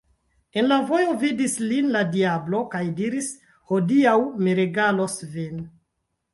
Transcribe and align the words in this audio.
En 0.61 0.69
la 0.69 0.77
vojo 0.91 1.11
vidis 1.23 1.57
lin 1.73 1.91
la 1.97 2.01
diablo 2.17 2.63
kaj 2.73 2.83
diris: 3.03 3.29
«Hodiaŭ 3.75 4.17
mi 4.43 4.59
regalos 4.65 5.19
vin. 5.39 5.65